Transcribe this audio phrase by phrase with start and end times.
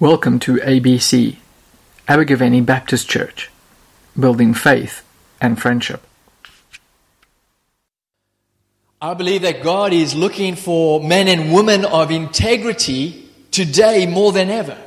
[0.00, 1.36] Welcome to ABC,
[2.08, 3.50] Abergavenny Baptist Church,
[4.18, 5.06] building faith
[5.42, 6.02] and friendship.
[9.02, 14.48] I believe that God is looking for men and women of integrity today more than
[14.48, 14.78] ever.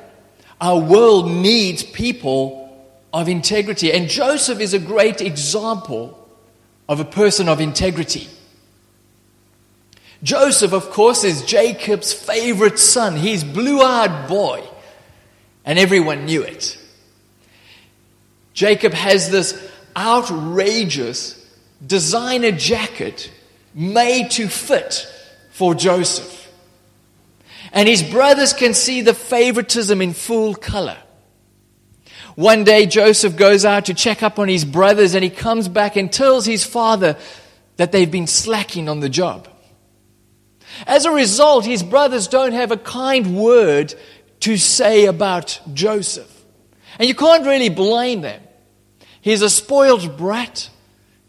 [0.60, 2.76] Our world needs people
[3.14, 6.28] of integrity, and Joseph is a great example
[6.90, 8.30] of a person of integrity.
[10.24, 13.16] Joseph, of course, is Jacob's favorite son.
[13.16, 14.68] He's blue eyed boy
[15.66, 16.78] and everyone knew it.
[18.54, 21.40] Jacob has this outrageous
[21.86, 23.32] designer jacket
[23.74, 25.08] made to fit
[25.52, 26.52] for Joseph.
[27.72, 30.98] And his brothers can see the favoritism in full color.
[32.36, 35.96] One day, Joseph goes out to check up on his brothers and he comes back
[35.96, 37.16] and tells his father
[37.78, 39.48] that they've been slacking on the job.
[40.88, 43.94] As a result, his brothers don't have a kind word
[44.44, 46.44] to say about Joseph.
[47.00, 48.42] And you can't really blame them.
[49.22, 50.70] He's a spoiled brat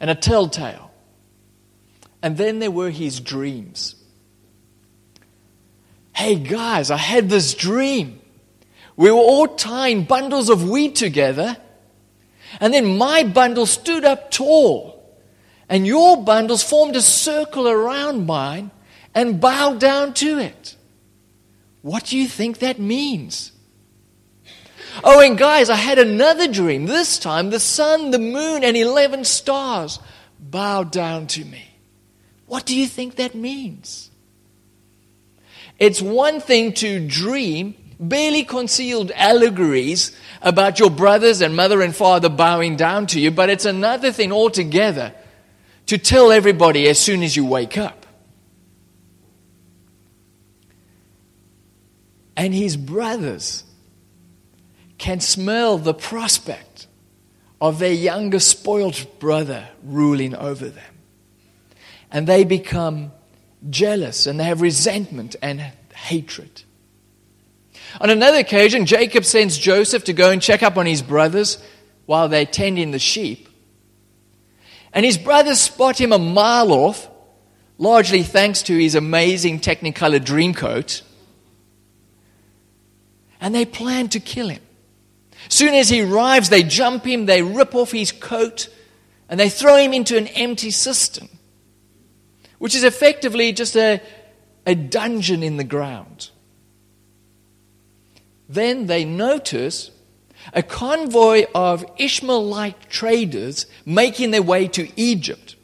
[0.00, 0.90] and a telltale.
[2.22, 3.94] And then there were his dreams.
[6.12, 8.20] Hey guys, I had this dream.
[8.96, 11.56] We were all tying bundles of wheat together,
[12.58, 15.16] and then my bundle stood up tall,
[15.68, 18.72] and your bundles formed a circle around mine
[19.14, 20.73] and bowed down to it.
[21.84, 23.52] What do you think that means?
[25.04, 26.86] Oh, and guys, I had another dream.
[26.86, 29.98] This time, the sun, the moon, and 11 stars
[30.40, 31.76] bowed down to me.
[32.46, 34.10] What do you think that means?
[35.78, 42.30] It's one thing to dream barely concealed allegories about your brothers and mother and father
[42.30, 45.12] bowing down to you, but it's another thing altogether
[45.84, 48.03] to tell everybody as soon as you wake up.
[52.36, 53.64] And his brothers
[54.98, 56.86] can smell the prospect
[57.60, 60.94] of their younger spoiled brother ruling over them.
[62.10, 63.12] And they become
[63.70, 65.60] jealous and they have resentment and
[65.94, 66.62] hatred.
[68.00, 71.62] On another occasion, Jacob sends Joseph to go and check up on his brothers
[72.06, 73.48] while they're tending the sheep.
[74.92, 77.08] And his brothers spot him a mile off,
[77.78, 81.02] largely thanks to his amazing Technicolor Dreamcoat
[83.44, 84.62] and they plan to kill him.
[85.50, 88.70] Soon as he arrives, they jump him, they rip off his coat,
[89.28, 91.28] and they throw him into an empty cistern,
[92.58, 94.00] which is effectively just a,
[94.64, 96.30] a dungeon in the ground.
[98.48, 99.90] Then they notice
[100.54, 105.54] a convoy of Ishmaelite traders making their way to Egypt.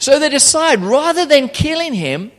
[0.00, 2.30] So they decide rather than killing him,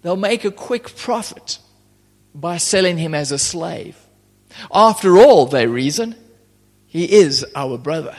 [0.00, 1.58] they'll make a quick profit
[2.34, 3.96] by selling him as a slave.
[4.72, 6.14] After all, they reason,
[6.86, 8.16] he is our brother.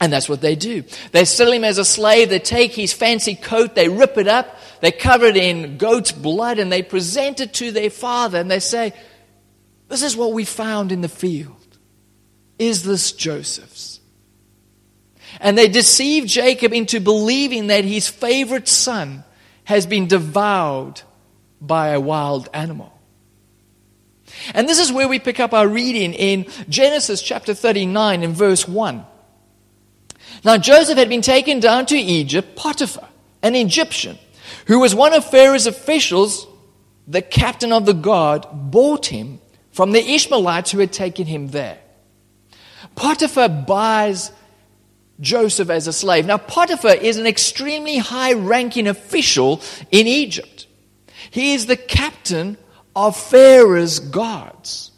[0.00, 0.84] And that's what they do.
[1.12, 4.58] They sell him as a slave, they take his fancy coat, they rip it up,
[4.80, 8.60] they cover it in goat's blood, and they present it to their father, and they
[8.60, 8.92] say,
[9.88, 11.56] This is what we found in the field.
[12.58, 14.00] Is this Joseph's?
[15.40, 19.24] And they deceive Jacob into believing that his favorite son
[19.64, 21.00] has been devoured
[21.66, 22.92] by a wild animal.
[24.54, 28.66] And this is where we pick up our reading in Genesis chapter 39 and verse
[28.66, 29.04] 1.
[30.44, 33.08] Now Joseph had been taken down to Egypt, Potiphar,
[33.42, 34.18] an Egyptian,
[34.66, 36.46] who was one of Pharaoh's officials,
[37.06, 39.40] the captain of the guard, bought him
[39.72, 41.78] from the Ishmaelites who had taken him there.
[42.94, 44.30] Potiphar buys
[45.20, 46.26] Joseph as a slave.
[46.26, 49.60] Now, Potiphar is an extremely high ranking official
[49.90, 50.66] in Egypt.
[51.30, 52.56] He is the captain
[52.94, 54.92] of Pharaoh's guards.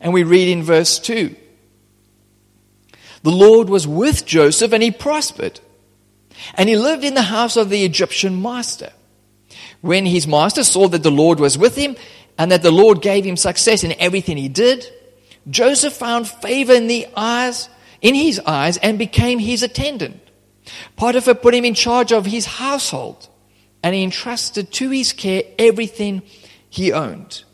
[0.00, 1.34] And we read in verse 2
[3.22, 5.60] The Lord was with Joseph and he prospered.
[6.54, 8.92] And he lived in the house of the Egyptian master.
[9.80, 11.96] When his master saw that the Lord was with him
[12.38, 14.86] and that the Lord gave him success in everything he did,
[15.48, 17.68] Joseph found favor in the eyes
[18.00, 20.20] in his eyes and became his attendant.
[20.96, 23.28] Potiphar put him in charge of his household
[23.86, 26.20] and he entrusted to his care everything
[26.68, 27.44] he owned.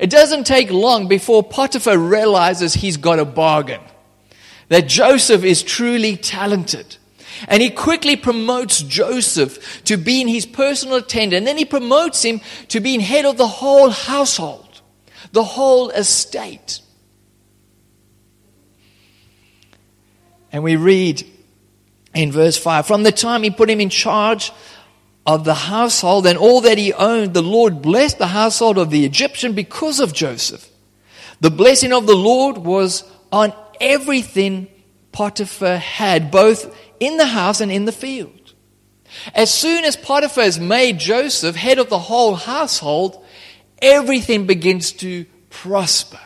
[0.00, 3.82] It doesn't take long before Potiphar realizes he's got a bargain,
[4.68, 6.96] that Joseph is truly talented.
[7.46, 11.40] And he quickly promotes Joseph to being his personal attendant.
[11.40, 14.80] And then he promotes him to being head of the whole household,
[15.32, 16.80] the whole estate.
[20.50, 21.22] And we read
[22.14, 24.52] in verse 5 From the time he put him in charge
[25.26, 29.04] of the household and all that he owned, the Lord blessed the household of the
[29.04, 30.68] Egyptian because of Joseph.
[31.40, 34.68] The blessing of the Lord was on everything
[35.12, 38.54] Potiphar had, both in the house and in the field.
[39.34, 43.24] As soon as Potiphar has made Joseph head of the whole household,
[43.80, 46.20] everything begins to prosper.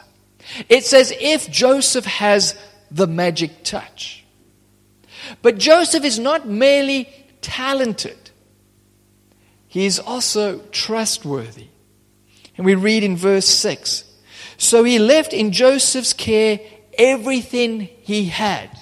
[0.68, 2.54] It's as if Joseph has
[2.90, 4.24] the magic touch.
[5.42, 7.08] But Joseph is not merely
[7.40, 8.29] talented,
[9.70, 11.68] he is also trustworthy.
[12.56, 14.02] And we read in verse 6
[14.58, 16.58] So he left in Joseph's care
[16.98, 18.76] everything he had.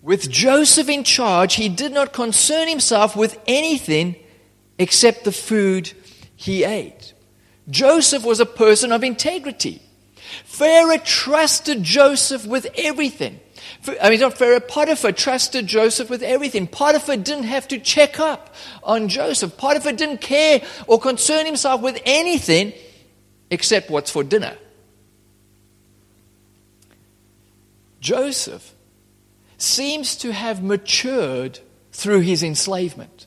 [0.00, 4.14] With Joseph in charge, he did not concern himself with anything
[4.78, 5.92] except the food
[6.36, 7.12] he ate.
[7.68, 9.82] Joseph was a person of integrity.
[10.44, 13.40] Pharaoh trusted Joseph with everything.
[14.00, 16.68] I mean, not Pharaoh, Potiphar trusted Joseph with everything.
[16.68, 19.56] Potiphar didn't have to check up on Joseph.
[19.56, 22.72] Potiphar didn't care or concern himself with anything
[23.50, 24.56] except what's for dinner.
[28.00, 28.74] Joseph
[29.58, 31.58] seems to have matured
[31.92, 33.26] through his enslavement.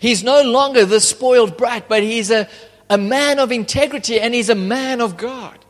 [0.00, 2.48] He's no longer the spoiled brat, but he's a,
[2.88, 5.61] a man of integrity and he's a man of God.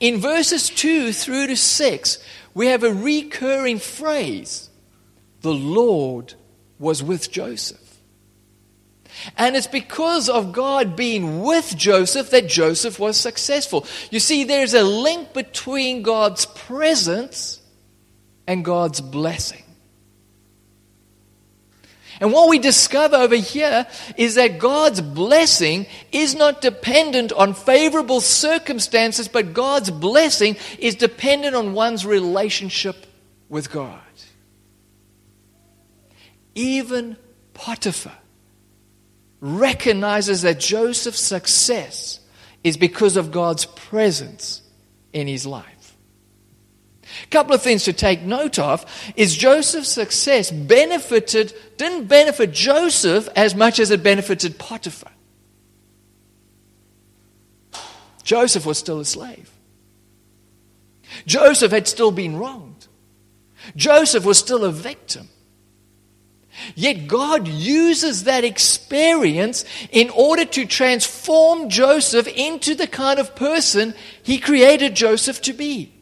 [0.00, 2.18] In verses 2 through to 6,
[2.54, 4.70] we have a recurring phrase
[5.42, 6.34] the Lord
[6.78, 7.86] was with Joseph.
[9.36, 13.86] And it's because of God being with Joseph that Joseph was successful.
[14.10, 17.60] You see, there's a link between God's presence
[18.46, 19.62] and God's blessing.
[22.20, 23.86] And what we discover over here
[24.16, 31.54] is that God's blessing is not dependent on favorable circumstances, but God's blessing is dependent
[31.54, 33.06] on one's relationship
[33.48, 34.00] with God.
[36.54, 37.16] Even
[37.52, 38.16] Potiphar
[39.40, 42.20] recognizes that Joseph's success
[42.64, 44.62] is because of God's presence
[45.12, 45.75] in his life.
[47.24, 48.84] A couple of things to take note of
[49.16, 55.12] is Joseph's success benefited, didn't benefit Joseph as much as it benefited Potiphar.
[58.22, 59.50] Joseph was still a slave.
[61.26, 62.88] Joseph had still been wronged.
[63.76, 65.28] Joseph was still a victim.
[66.74, 73.94] Yet God uses that experience in order to transform Joseph into the kind of person
[74.22, 75.92] he created Joseph to be.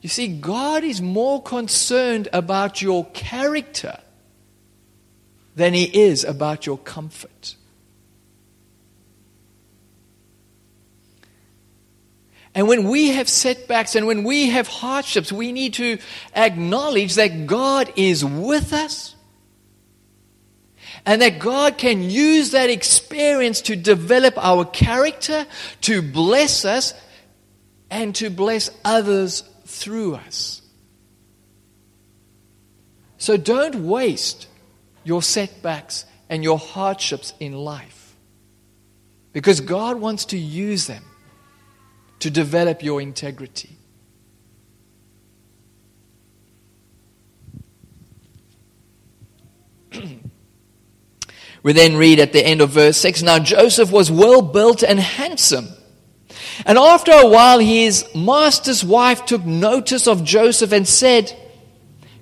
[0.00, 3.98] You see, God is more concerned about your character
[5.56, 7.56] than He is about your comfort.
[12.54, 15.98] And when we have setbacks and when we have hardships, we need to
[16.34, 19.14] acknowledge that God is with us
[21.06, 25.46] and that God can use that experience to develop our character,
[25.82, 26.94] to bless us,
[27.90, 30.62] and to bless others through us.
[33.18, 34.48] So don't waste
[35.04, 38.16] your setbacks and your hardships in life
[39.34, 41.04] because God wants to use them
[42.20, 43.76] to develop your integrity.
[51.62, 54.98] we then read at the end of verse 6 Now Joseph was well built and
[54.98, 55.68] handsome.
[56.66, 61.36] And after a while, his master's wife took notice of Joseph and said,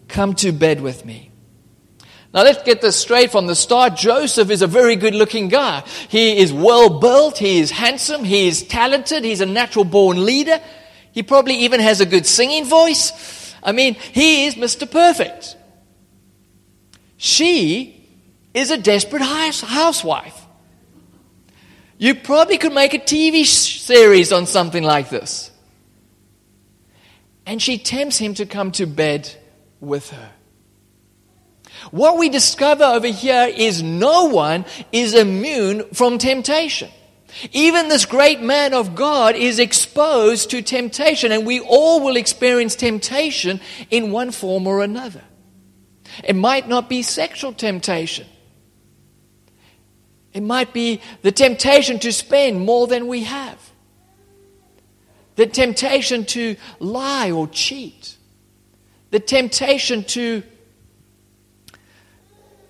[0.09, 1.31] Come to bed with me.
[2.33, 3.97] Now let's get this straight from the start.
[3.97, 5.83] Joseph is a very good looking guy.
[6.09, 10.61] He is well built, he is handsome, he is talented, he's a natural born leader.
[11.13, 13.55] He probably even has a good singing voice.
[13.63, 14.91] I mean, he is Mr.
[14.91, 15.57] Perfect.
[17.17, 18.07] She
[18.53, 20.46] is a desperate housewife.
[21.99, 25.51] You probably could make a TV series on something like this.
[27.47, 29.35] And she tempts him to come to bed
[29.81, 30.31] with her.
[31.91, 36.91] What we discover over here is no one is immune from temptation.
[37.53, 42.75] Even this great man of God is exposed to temptation, and we all will experience
[42.75, 43.61] temptation
[43.91, 45.23] in one form or another.
[46.25, 48.27] It might not be sexual temptation.
[50.37, 53.59] It might be the temptation to spend more than we have.
[55.37, 58.19] The temptation to lie or cheat.
[59.13, 60.43] The temptation to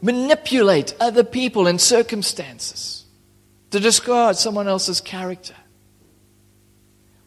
[0.00, 3.04] manipulate other people and circumstances,
[3.72, 5.56] to discard someone else's character.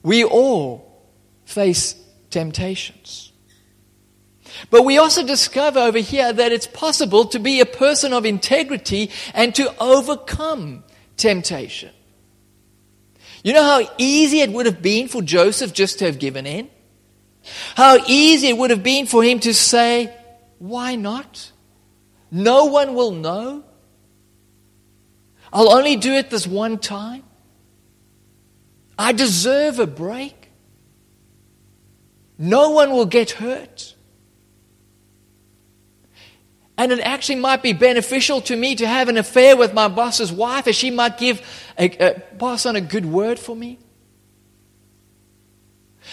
[0.03, 1.03] We all
[1.43, 1.95] face
[2.29, 3.28] temptations.
[4.69, 9.11] But we also discover over here that it's possible to be a person of integrity
[9.33, 10.83] and to overcome
[11.17, 11.91] temptation.
[13.43, 16.69] You know how easy it would have been for Joseph just to have given in?
[17.75, 20.13] How easy it would have been for him to say,
[20.57, 21.51] Why not?
[22.31, 23.63] No one will know.
[25.51, 27.23] I'll only do it this one time.
[28.97, 30.51] I deserve a break.
[32.37, 33.95] No one will get hurt.
[36.79, 40.31] And it actually might be beneficial to me to have an affair with my boss's
[40.31, 41.41] wife, as she might give
[41.77, 41.89] a,
[42.41, 43.77] a on a good word for me.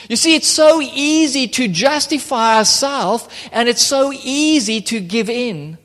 [0.08, 5.78] You see, it's so easy to justify ourselves, and it's so easy to give in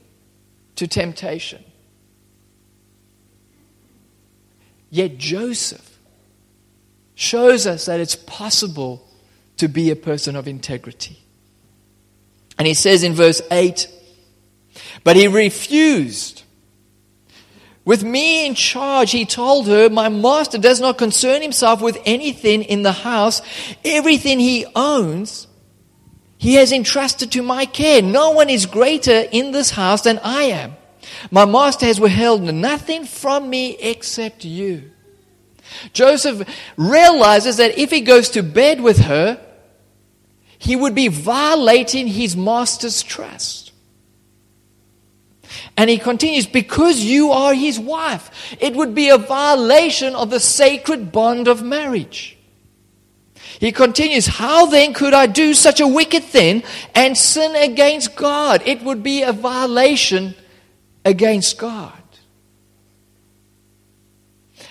[0.77, 1.63] to temptation.
[4.89, 5.99] Yet Joseph
[7.13, 9.07] shows us that it's possible
[9.57, 11.19] to be a person of integrity.
[12.57, 13.87] And he says in verse 8,
[15.03, 16.43] but he refused.
[17.83, 22.63] With me in charge, he told her, My master does not concern himself with anything
[22.63, 23.41] in the house.
[23.83, 25.47] Everything he owns,
[26.37, 28.01] he has entrusted to my care.
[28.01, 30.75] No one is greater in this house than I am.
[31.31, 34.91] My master has withheld nothing from me except you.
[35.93, 39.39] Joseph realizes that if he goes to bed with her,
[40.57, 43.70] he would be violating his master's trust.
[45.77, 50.39] And he continues, because you are his wife, it would be a violation of the
[50.39, 52.37] sacred bond of marriage.
[53.59, 56.63] He continues, How then could I do such a wicked thing
[56.95, 58.61] and sin against God?
[58.65, 60.35] It would be a violation
[61.05, 61.93] against God.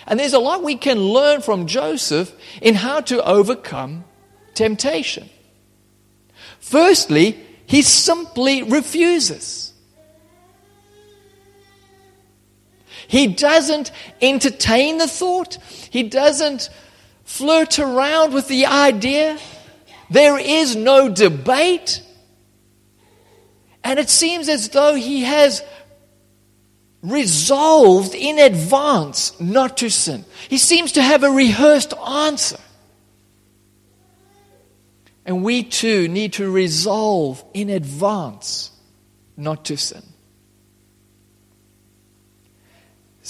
[0.07, 4.05] And there's a lot we can learn from Joseph in how to overcome
[4.55, 5.31] temptation.
[6.59, 9.70] Firstly, he simply refuses.
[13.11, 13.91] He doesn't
[14.23, 15.59] entertain the thought.
[15.91, 16.71] He doesn't
[17.25, 19.37] flirt around with the idea.
[20.11, 22.05] There is no debate.
[23.83, 25.61] And it seems as though he has
[27.03, 30.25] resolved in advance not to sin.
[30.49, 32.61] He seems to have a rehearsed answer.
[35.27, 38.71] And we too need to resolve in advance
[39.37, 40.05] not to sin.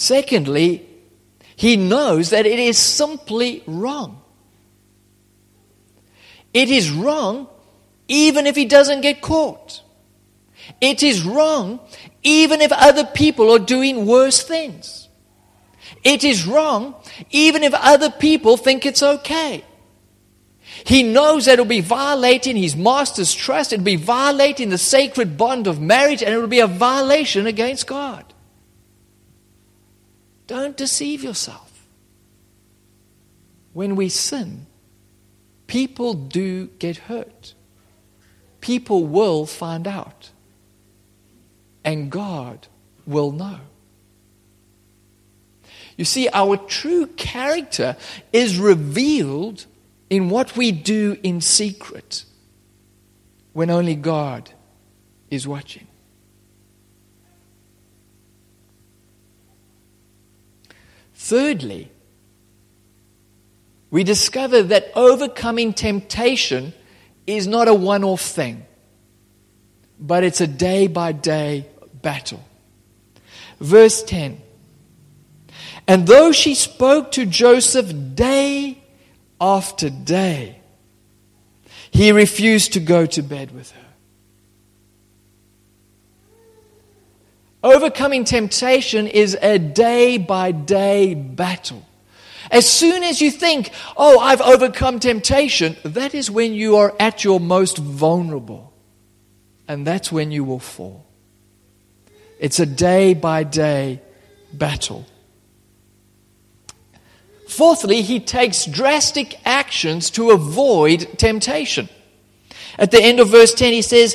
[0.00, 0.86] Secondly,
[1.56, 4.22] he knows that it is simply wrong.
[6.54, 7.48] It is wrong
[8.08, 9.82] even if he doesn't get caught.
[10.80, 11.80] It is wrong
[12.22, 15.10] even if other people are doing worse things.
[16.02, 16.94] It is wrong
[17.28, 19.62] even if other people think it's okay.
[20.86, 25.66] He knows that it'll be violating his master's trust, it'll be violating the sacred bond
[25.66, 28.29] of marriage, and it'll be a violation against God.
[30.50, 31.86] Don't deceive yourself.
[33.72, 34.66] When we sin,
[35.68, 37.54] people do get hurt.
[38.60, 40.30] People will find out.
[41.84, 42.66] And God
[43.06, 43.60] will know.
[45.96, 47.96] You see, our true character
[48.32, 49.66] is revealed
[50.10, 52.24] in what we do in secret
[53.52, 54.50] when only God
[55.30, 55.86] is watching.
[61.30, 61.88] Thirdly,
[63.88, 66.72] we discover that overcoming temptation
[67.24, 68.66] is not a one off thing,
[70.00, 71.68] but it's a day by day
[72.02, 72.42] battle.
[73.60, 74.40] Verse 10
[75.86, 78.82] And though she spoke to Joseph day
[79.40, 80.58] after day.
[81.92, 83.89] He refused to go to bed with her.
[87.62, 91.86] Overcoming temptation is a day by day battle.
[92.50, 97.22] As soon as you think, oh, I've overcome temptation, that is when you are at
[97.22, 98.72] your most vulnerable.
[99.68, 101.06] And that's when you will fall.
[102.40, 104.00] It's a day by day
[104.52, 105.06] battle.
[107.46, 111.88] Fourthly, he takes drastic actions to avoid temptation.
[112.78, 114.14] At the end of verse 10, he says,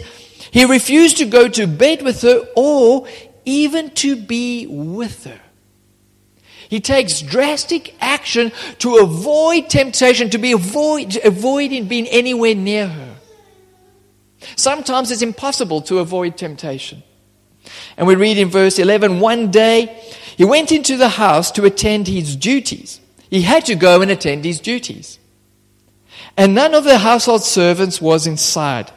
[0.51, 3.07] He refused to go to bed with her or
[3.45, 5.39] even to be with her.
[6.67, 13.15] He takes drastic action to avoid temptation, to be avoid, avoiding being anywhere near her.
[14.55, 17.03] Sometimes it's impossible to avoid temptation.
[17.97, 20.01] And we read in verse 11 one day
[20.37, 22.99] he went into the house to attend his duties.
[23.29, 25.19] He had to go and attend his duties.
[26.37, 28.91] and none of the household servants was inside.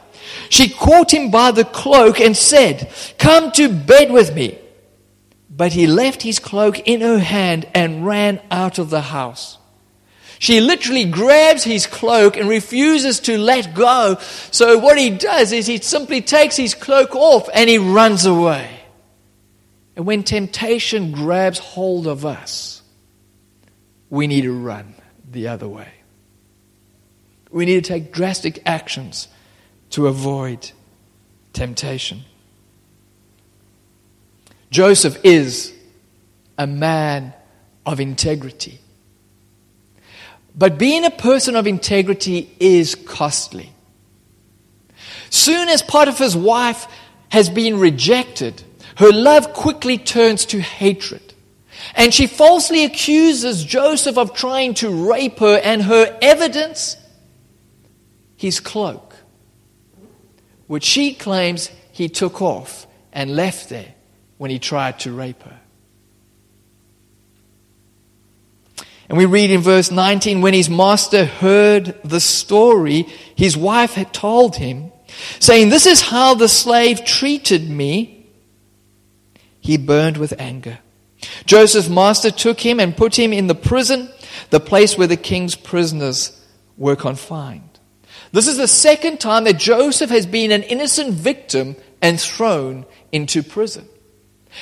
[0.49, 4.57] She caught him by the cloak and said, Come to bed with me.
[5.49, 9.57] But he left his cloak in her hand and ran out of the house.
[10.39, 14.17] She literally grabs his cloak and refuses to let go.
[14.51, 18.69] So what he does is he simply takes his cloak off and he runs away.
[19.97, 22.81] And when temptation grabs hold of us,
[24.09, 24.95] we need to run
[25.29, 25.89] the other way.
[27.51, 29.27] We need to take drastic actions
[29.91, 30.71] to avoid
[31.53, 32.21] temptation.
[34.69, 35.73] Joseph is
[36.57, 37.33] a man
[37.85, 38.79] of integrity.
[40.55, 43.71] But being a person of integrity is costly.
[45.29, 46.87] Soon as Potiphar's wife
[47.29, 48.61] has been rejected,
[48.97, 51.33] her love quickly turns to hatred.
[51.95, 56.97] And she falsely accuses Joseph of trying to rape her, and her evidence,
[58.35, 59.08] his cloak,
[60.69, 63.95] which she claims he took off and left there
[64.37, 65.59] when he tried to rape her.
[69.09, 74.13] And we read in verse 19 when his master heard the story, his wife had
[74.13, 74.91] told him,
[75.39, 78.27] saying, This is how the slave treated me.
[79.59, 80.77] He burned with anger.
[81.47, 84.07] Joseph's master took him and put him in the prison,
[84.51, 86.39] the place where the king's prisoners
[86.77, 87.68] were confined.
[88.31, 93.41] This is the second time that Joseph has been an innocent victim and thrown into
[93.41, 93.87] prison.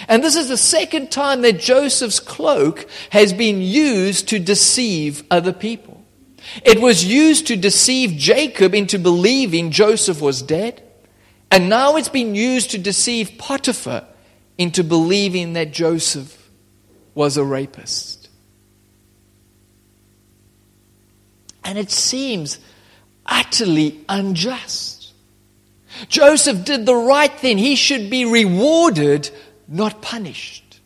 [0.07, 5.53] And this is the second time that Joseph's cloak has been used to deceive other
[5.53, 6.03] people.
[6.63, 10.83] It was used to deceive Jacob into believing Joseph was dead.
[11.51, 14.05] And now it's been used to deceive Potiphar
[14.57, 16.49] into believing that Joseph
[17.13, 18.29] was a rapist.
[21.63, 22.59] And it seems
[23.27, 25.13] utterly unjust.
[26.09, 27.57] Joseph did the right thing.
[27.57, 29.29] He should be rewarded
[29.67, 30.79] not punished.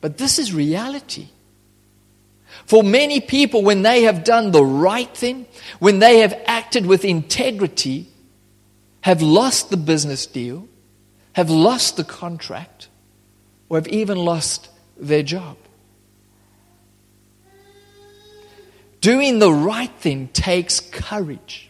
[0.00, 1.28] But this is reality.
[2.66, 5.46] For many people, when they have done the right thing,
[5.78, 8.08] when they have acted with integrity,
[9.02, 10.68] have lost the business deal,
[11.34, 12.88] have lost the contract,
[13.68, 15.56] or have even lost their job.
[19.02, 21.68] Doing the right thing takes courage.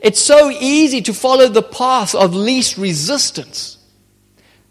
[0.00, 3.76] It's so easy to follow the path of least resistance.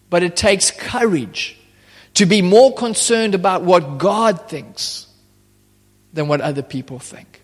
[0.10, 1.58] But it takes courage
[2.16, 5.06] to be more concerned about what God thinks
[6.14, 7.42] than what other people think.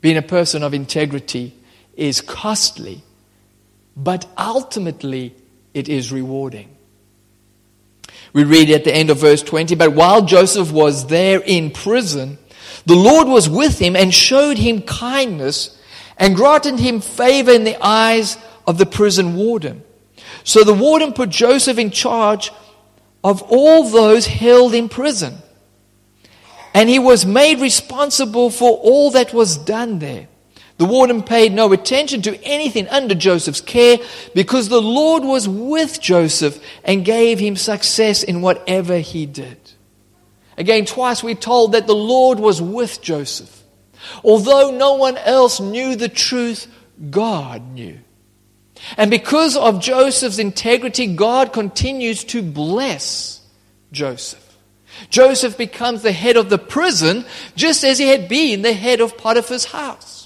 [0.00, 1.54] Being a person of integrity
[1.94, 3.04] is costly,
[3.96, 5.36] but ultimately
[5.72, 6.73] it is rewarding.
[8.34, 12.36] We read at the end of verse 20, but while Joseph was there in prison,
[12.84, 15.80] the Lord was with him and showed him kindness
[16.18, 19.84] and granted him favor in the eyes of the prison warden.
[20.42, 22.50] So the warden put Joseph in charge
[23.22, 25.38] of all those held in prison.
[26.74, 30.26] And he was made responsible for all that was done there.
[30.76, 33.98] The warden paid no attention to anything under Joseph's care
[34.34, 39.58] because the Lord was with Joseph and gave him success in whatever he did.
[40.58, 43.62] Again, twice we're told that the Lord was with Joseph.
[44.22, 46.66] Although no one else knew the truth,
[47.10, 48.00] God knew.
[48.96, 53.40] And because of Joseph's integrity, God continues to bless
[53.92, 54.40] Joseph.
[55.10, 57.24] Joseph becomes the head of the prison
[57.56, 60.23] just as he had been the head of Potiphar's house.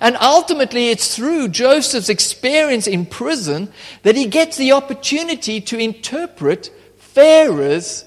[0.00, 6.70] And ultimately, it's through Joseph's experience in prison that he gets the opportunity to interpret
[6.98, 8.04] Pharaoh's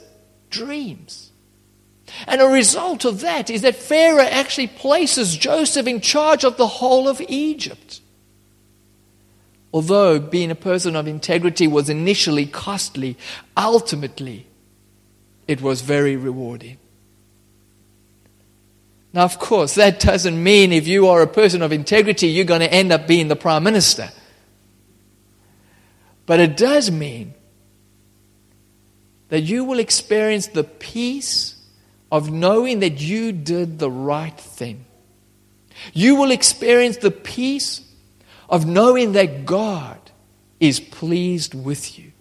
[0.49, 1.32] dreams.
[2.28, 6.67] And a result of that is that Pharaoh actually places Joseph in charge of the
[6.67, 8.02] whole of Egypt.
[9.71, 13.17] Although being a person of integrity was initially costly,
[13.56, 14.47] ultimately
[15.47, 16.78] it was very rewarding.
[19.12, 22.62] Now, of course, that doesn't mean if you are a person of integrity, you're going
[22.62, 24.10] to end up being the prime minister.
[26.26, 27.34] But it does mean
[29.30, 31.56] that you will experience the peace
[32.12, 34.86] of knowing that you did the right thing.
[35.93, 37.82] You will experience the peace
[38.48, 39.98] of knowing that God
[40.60, 42.12] is pleased with you.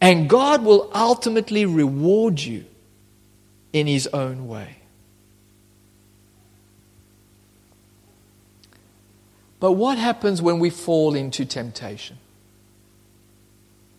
[0.00, 2.66] And God will ultimately reward you
[3.72, 4.76] in His own way.
[9.58, 12.18] But what happens when we fall into temptation?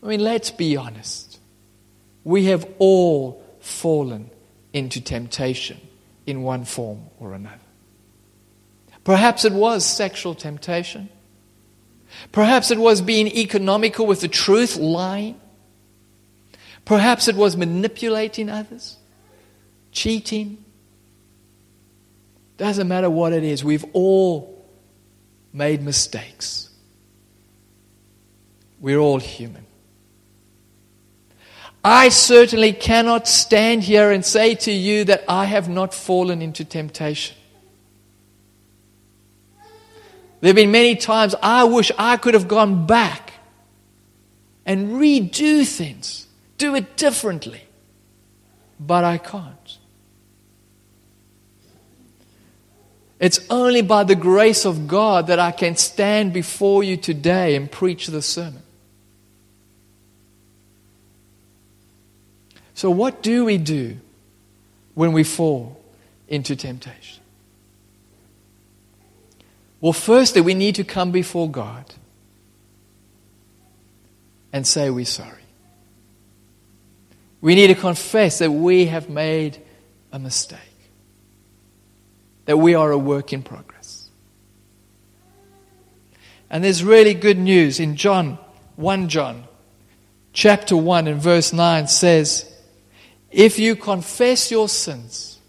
[0.03, 1.39] I mean, let's be honest.
[2.23, 4.29] We have all fallen
[4.73, 5.79] into temptation
[6.25, 7.59] in one form or another.
[9.03, 11.09] Perhaps it was sexual temptation.
[12.31, 15.39] Perhaps it was being economical with the truth, lying.
[16.85, 18.97] Perhaps it was manipulating others,
[19.91, 20.63] cheating.
[22.57, 24.56] Doesn't matter what it is, we've all
[25.57, 26.69] made mistakes.
[28.79, 29.65] We're all human.
[31.83, 36.63] I certainly cannot stand here and say to you that I have not fallen into
[36.63, 37.35] temptation.
[40.41, 43.33] There have been many times I wish I could have gone back
[44.65, 47.61] and redo things, do it differently,
[48.79, 49.76] but I can't.
[53.19, 57.71] It's only by the grace of God that I can stand before you today and
[57.71, 58.61] preach the sermon.
[62.75, 63.97] So, what do we do
[64.93, 65.81] when we fall
[66.27, 67.23] into temptation?
[69.81, 71.85] Well, firstly, we need to come before God
[74.53, 75.41] and say we're sorry.
[77.41, 79.61] We need to confess that we have made
[80.11, 80.59] a mistake,
[82.47, 84.09] that we are a work in progress.
[86.49, 88.39] And there's really good news in John,
[88.77, 89.43] 1 John,
[90.31, 92.49] chapter 1 and verse 9 says,
[93.29, 95.39] if you confess your sins,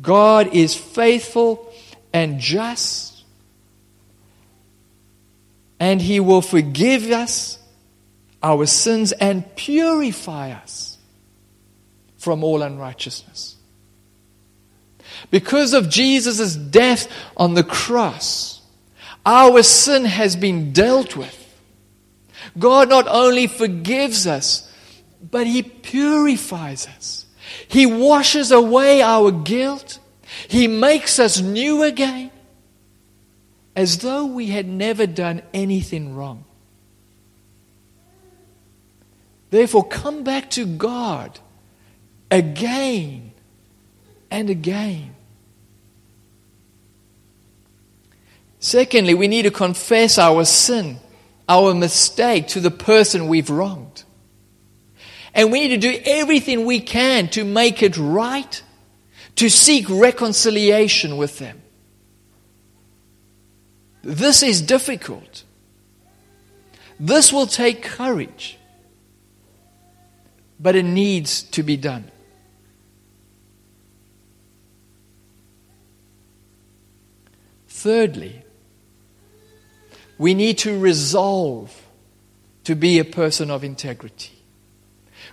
[0.00, 1.70] God is faithful
[2.10, 3.24] and just,
[5.78, 7.58] and He will forgive us
[8.42, 10.96] our sins and purify us
[12.16, 13.57] from all unrighteousness.
[15.30, 18.62] Because of Jesus' death on the cross,
[19.24, 21.34] our sin has been dealt with.
[22.58, 24.72] God not only forgives us,
[25.30, 27.26] but He purifies us.
[27.66, 29.98] He washes away our guilt.
[30.48, 32.30] He makes us new again,
[33.74, 36.44] as though we had never done anything wrong.
[39.50, 41.38] Therefore, come back to God
[42.30, 43.32] again
[44.30, 45.07] and again.
[48.60, 50.98] Secondly, we need to confess our sin,
[51.48, 54.04] our mistake to the person we've wronged.
[55.32, 58.62] And we need to do everything we can to make it right,
[59.36, 61.62] to seek reconciliation with them.
[64.02, 65.44] This is difficult.
[66.98, 68.58] This will take courage.
[70.58, 72.10] But it needs to be done.
[77.68, 78.42] Thirdly,
[80.18, 81.74] we need to resolve
[82.64, 84.32] to be a person of integrity.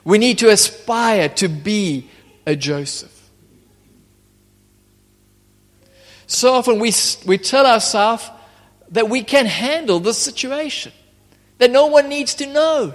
[0.04, 2.10] We need to aspire to be
[2.46, 3.12] a Joseph.
[6.28, 6.94] So often we,
[7.26, 8.30] we tell ourselves
[8.90, 10.92] that we can handle the situation,
[11.58, 12.94] that no one needs to know,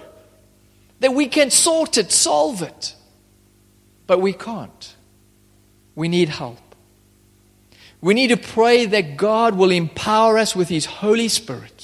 [1.01, 2.95] that we can sort it, solve it.
[4.07, 4.97] But we can't.
[5.95, 6.59] We need help.
[8.01, 11.80] We need to pray that God will empower us with His Holy Spirit.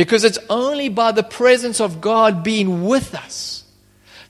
[0.00, 3.64] Because it's only by the presence of God being with us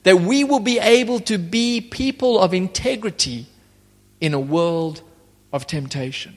[0.03, 3.45] that we will be able to be people of integrity
[4.19, 5.01] in a world
[5.53, 6.35] of temptation.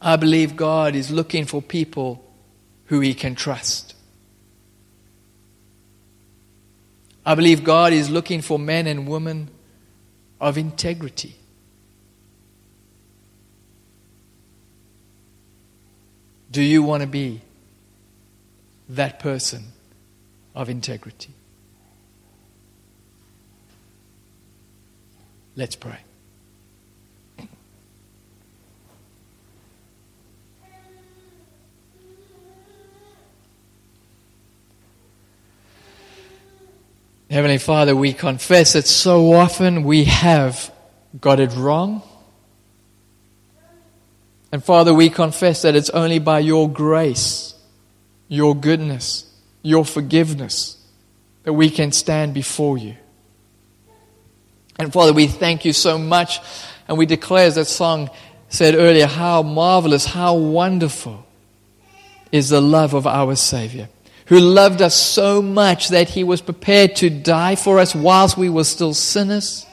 [0.00, 2.24] I believe God is looking for people
[2.86, 3.94] who He can trust.
[7.26, 9.50] I believe God is looking for men and women
[10.40, 11.36] of integrity.
[16.54, 17.40] Do you want to be
[18.90, 19.72] that person
[20.54, 21.34] of integrity?
[25.56, 25.98] Let's pray.
[37.28, 40.72] Heavenly Father, we confess that so often we have
[41.20, 42.02] got it wrong
[44.54, 47.56] and Father, we confess that it's only by your grace,
[48.28, 49.28] your goodness,
[49.62, 50.80] your forgiveness
[51.42, 52.94] that we can stand before you.
[54.78, 56.38] And Father, we thank you so much.
[56.86, 58.10] And we declare, as that song
[58.48, 61.26] said earlier, how marvelous, how wonderful
[62.30, 63.88] is the love of our Savior,
[64.26, 68.48] who loved us so much that he was prepared to die for us whilst we
[68.48, 69.66] were still sinners,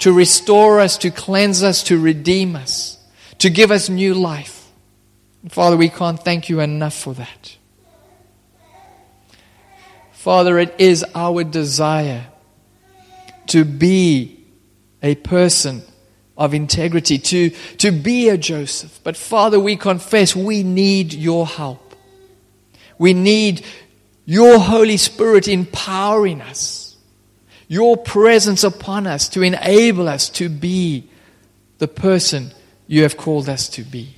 [0.00, 2.97] to restore us, to cleanse us, to redeem us
[3.38, 4.70] to give us new life.
[5.48, 7.56] Father, we can't thank you enough for that.
[10.12, 12.26] Father, it is our desire
[13.46, 14.44] to be
[15.02, 15.82] a person
[16.36, 19.00] of integrity, to, to be a Joseph.
[19.02, 21.94] But Father, we confess we need your help.
[22.98, 23.64] We need
[24.24, 26.96] your Holy Spirit empowering us,
[27.68, 31.08] your presence upon us to enable us to be
[31.78, 32.52] the person
[32.88, 34.16] you have called us to be.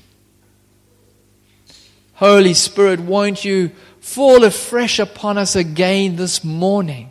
[2.14, 7.10] Holy Spirit, won't you fall afresh upon us again this morning?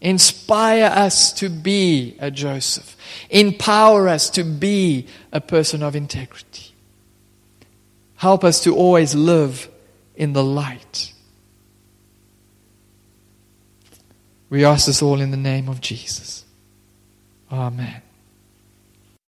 [0.00, 2.96] Inspire us to be a Joseph.
[3.28, 6.72] Empower us to be a person of integrity.
[8.16, 9.68] Help us to always live
[10.14, 11.12] in the light.
[14.48, 16.44] We ask this all in the name of Jesus.
[17.50, 18.02] Amen.